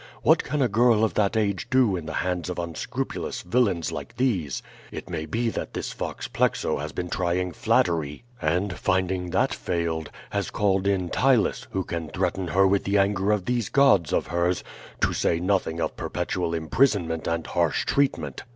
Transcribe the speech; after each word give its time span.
What 0.23 0.43
can 0.43 0.63
a 0.63 0.67
girl 0.67 1.03
of 1.03 1.13
that 1.13 1.37
age 1.37 1.69
do 1.69 1.95
in 1.95 2.07
the 2.07 2.13
hands 2.25 2.49
of 2.49 2.57
unscrupulous 2.57 3.43
villains 3.43 3.91
like 3.91 4.17
these? 4.17 4.63
It 4.91 5.11
may 5.11 5.27
be 5.27 5.49
that 5.51 5.75
this 5.75 5.91
fox 5.91 6.27
Plexo 6.27 6.79
has 6.79 6.91
been 6.91 7.07
trying 7.07 7.51
flattery; 7.51 8.23
and, 8.41 8.73
finding 8.79 9.29
that 9.29 9.53
failed, 9.53 10.09
has 10.31 10.49
called 10.49 10.87
in 10.87 11.09
Ptylus, 11.11 11.67
who 11.69 11.83
can 11.83 12.09
threaten 12.09 12.47
her 12.47 12.65
with 12.65 12.83
the 12.85 12.97
anger 12.97 13.31
of 13.31 13.45
these 13.45 13.69
gods 13.69 14.11
of 14.11 14.25
hers, 14.25 14.63
to 15.01 15.13
say 15.13 15.39
nothing 15.39 15.79
of 15.79 15.95
perpetual 15.97 16.55
imprisonment 16.55 17.27
and 17.27 17.45
harsh 17.45 17.85
treatment. 17.85 18.41